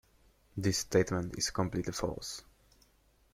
[0.57, 2.43] This statement is completely false.